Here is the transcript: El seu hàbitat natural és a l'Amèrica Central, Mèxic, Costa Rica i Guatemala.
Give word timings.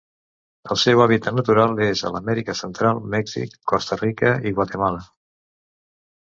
El 0.75 0.79
seu 0.83 1.03
hàbitat 1.03 1.37
natural 1.39 1.83
és 1.89 2.01
a 2.03 2.11
l'Amèrica 2.15 2.57
Central, 2.63 3.03
Mèxic, 3.17 3.55
Costa 3.75 4.01
Rica 4.03 4.35
i 4.53 4.57
Guatemala. 4.59 5.09